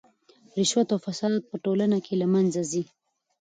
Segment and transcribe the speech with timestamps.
[0.57, 2.83] رشوت او فساد په ټولنه کې له منځه ځي.